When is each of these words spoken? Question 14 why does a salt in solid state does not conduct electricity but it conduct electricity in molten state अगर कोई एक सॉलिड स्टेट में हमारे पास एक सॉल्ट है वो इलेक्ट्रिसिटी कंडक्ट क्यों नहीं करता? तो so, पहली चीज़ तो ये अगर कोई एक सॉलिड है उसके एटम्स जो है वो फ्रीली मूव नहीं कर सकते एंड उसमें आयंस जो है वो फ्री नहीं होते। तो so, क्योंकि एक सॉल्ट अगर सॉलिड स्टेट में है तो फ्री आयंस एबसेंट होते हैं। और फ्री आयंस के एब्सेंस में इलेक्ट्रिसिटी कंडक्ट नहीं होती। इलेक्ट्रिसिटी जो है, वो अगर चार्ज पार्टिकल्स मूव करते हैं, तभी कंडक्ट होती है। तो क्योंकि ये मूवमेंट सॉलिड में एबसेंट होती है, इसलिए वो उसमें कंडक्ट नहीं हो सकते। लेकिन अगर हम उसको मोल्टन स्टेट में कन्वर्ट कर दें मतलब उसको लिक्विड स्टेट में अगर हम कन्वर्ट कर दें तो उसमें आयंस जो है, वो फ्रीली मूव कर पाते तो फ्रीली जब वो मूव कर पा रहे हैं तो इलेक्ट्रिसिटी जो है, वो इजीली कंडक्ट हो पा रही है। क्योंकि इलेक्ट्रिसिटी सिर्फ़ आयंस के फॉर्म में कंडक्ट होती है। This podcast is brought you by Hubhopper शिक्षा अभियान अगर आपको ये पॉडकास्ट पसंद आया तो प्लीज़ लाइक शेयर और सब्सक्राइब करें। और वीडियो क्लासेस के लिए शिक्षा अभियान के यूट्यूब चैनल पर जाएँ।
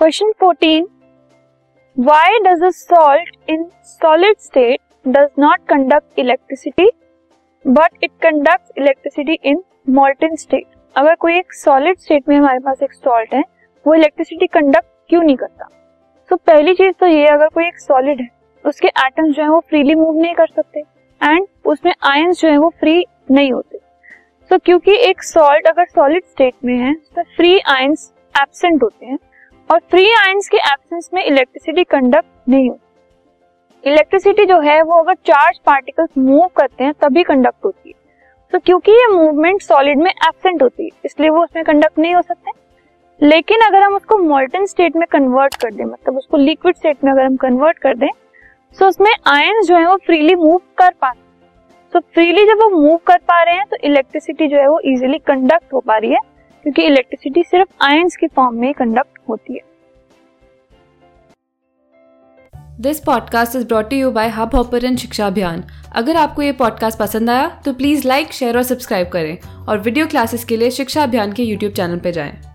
Question 0.00 0.30
14 0.42 0.84
why 1.98 2.38
does 2.38 2.62
a 2.62 2.68
salt 2.70 3.36
in 3.50 3.64
solid 3.84 4.36
state 4.38 4.80
does 5.08 5.28
not 5.38 5.60
conduct 5.68 6.18
electricity 6.18 6.90
but 7.66 8.04
it 8.04 8.10
conduct 8.22 8.78
electricity 8.78 9.38
in 9.44 9.62
molten 9.88 10.36
state 10.36 10.64
अगर 10.96 11.14
कोई 11.14 11.38
एक 11.38 11.52
सॉलिड 11.52 11.98
स्टेट 11.98 12.28
में 12.28 12.36
हमारे 12.36 12.58
पास 12.58 12.82
एक 12.82 12.92
सॉल्ट 12.92 13.34
है 13.34 13.42
वो 13.86 13.94
इलेक्ट्रिसिटी 13.94 14.46
कंडक्ट 14.46 14.88
क्यों 15.08 15.22
नहीं 15.22 15.36
करता? 15.36 15.68
तो 16.30 16.36
so, 16.36 16.42
पहली 16.42 16.74
चीज़ 16.74 16.92
तो 16.92 17.06
ये 17.06 17.26
अगर 17.26 17.48
कोई 17.48 17.66
एक 17.66 17.78
सॉलिड 17.78 18.20
है 18.20 18.28
उसके 18.64 18.88
एटम्स 18.88 19.36
जो 19.36 19.42
है 19.42 19.48
वो 19.48 19.60
फ्रीली 19.60 19.94
मूव 19.94 20.20
नहीं 20.20 20.34
कर 20.34 20.46
सकते 20.46 20.80
एंड 21.22 21.46
उसमें 21.64 21.94
आयंस 22.02 22.40
जो 22.40 22.48
है 22.48 22.58
वो 22.58 22.68
फ्री 22.68 23.06
नहीं 23.30 23.52
होते। 23.52 23.78
तो 24.50 24.56
so, 24.56 24.64
क्योंकि 24.64 24.96
एक 24.96 25.22
सॉल्ट 25.22 25.66
अगर 25.66 25.84
सॉलिड 25.84 26.24
स्टेट 26.24 26.54
में 26.64 26.76
है 26.78 26.94
तो 26.94 27.22
फ्री 27.22 27.58
आयंस 27.58 28.12
एबसेंट 28.40 28.82
होते 28.82 29.06
हैं। 29.06 29.18
और 29.70 29.78
फ्री 29.90 30.10
आयंस 30.12 30.48
के 30.48 30.56
एब्सेंस 30.58 31.10
में 31.14 31.22
इलेक्ट्रिसिटी 31.24 31.82
कंडक्ट 31.84 32.48
नहीं 32.48 32.68
होती। 32.68 33.90
इलेक्ट्रिसिटी 33.90 34.44
जो 34.44 34.58
है, 34.60 34.80
वो 34.82 35.00
अगर 35.02 35.14
चार्ज 35.26 35.58
पार्टिकल्स 35.66 36.08
मूव 36.18 36.46
करते 36.56 36.84
हैं, 36.84 36.92
तभी 36.94 37.22
कंडक्ट 37.22 37.64
होती 37.64 37.88
है। 37.88 37.94
तो 38.52 38.58
क्योंकि 38.58 38.92
ये 38.92 39.06
मूवमेंट 39.08 39.60
सॉलिड 39.62 39.98
में 39.98 40.10
एबसेंट 40.10 40.62
होती 40.62 40.84
है, 40.84 40.90
इसलिए 41.04 41.30
वो 41.30 41.42
उसमें 41.42 41.64
कंडक्ट 41.64 41.98
नहीं 41.98 42.14
हो 42.14 42.22
सकते। 42.22 42.50
लेकिन 43.20 43.60
अगर 43.60 43.82
हम 43.82 43.94
उसको 43.94 44.18
मोल्टन 44.18 44.66
स्टेट 44.66 44.96
में 44.96 45.06
कन्वर्ट 45.10 45.54
कर 45.54 45.74
दें 45.74 45.84
मतलब 45.84 46.16
उसको 46.16 46.36
लिक्विड 46.36 46.76
स्टेट 46.76 47.04
में 47.04 47.10
अगर 47.12 47.24
हम 47.24 47.36
कन्वर्ट 47.36 47.78
कर 47.78 47.94
दें 47.96 48.08
तो 48.76 48.86
उसमें 48.88 49.10
आयंस 49.28 49.66
जो 49.66 49.76
है, 49.76 49.86
वो 49.86 49.96
फ्रीली 49.96 50.34
मूव 50.34 50.60
कर 50.78 50.90
पाते 51.00 51.18
तो 51.92 52.00
फ्रीली 52.14 52.44
जब 52.46 52.62
वो 52.62 52.68
मूव 52.72 52.96
कर 53.06 53.18
पा 53.18 53.42
रहे 53.42 53.54
हैं 53.54 53.66
तो 53.66 53.76
इलेक्ट्रिसिटी 53.84 54.48
जो 54.48 54.56
है, 54.56 54.68
वो 54.68 54.80
इजीली 54.82 55.18
कंडक्ट 55.20 55.72
हो 55.72 55.80
पा 55.80 55.96
रही 55.96 56.10
है। 56.10 56.18
क्योंकि 56.62 56.82
इलेक्ट्रिसिटी 56.82 57.42
सिर्फ़ 57.42 57.84
आयंस 57.84 58.16
के 58.16 58.26
फॉर्म 58.26 58.56
में 58.56 58.74
कंडक्ट 58.74 59.18
होती 59.28 59.54
है। 59.54 59.60
This 62.80 63.00
podcast 63.00 63.56
is 63.56 63.66
brought 63.66 63.92
you 63.92 64.10
by 64.10 64.28
Hubhopper 64.54 64.96
शिक्षा 64.96 65.26
अभियान 65.26 65.64
अगर 65.92 66.16
आपको 66.16 66.42
ये 66.42 66.52
पॉडकास्ट 66.52 66.98
पसंद 66.98 67.30
आया 67.30 67.48
तो 67.64 67.72
प्लीज़ 67.72 68.08
लाइक 68.08 68.32
शेयर 68.32 68.56
और 68.56 68.62
सब्सक्राइब 68.62 69.08
करें। 69.08 69.38
और 69.68 69.78
वीडियो 69.78 70.06
क्लासेस 70.06 70.44
के 70.44 70.56
लिए 70.56 70.70
शिक्षा 70.70 71.02
अभियान 71.02 71.32
के 71.32 71.42
यूट्यूब 71.42 71.72
चैनल 71.72 71.98
पर 71.98 72.10
जाएँ। 72.10 72.49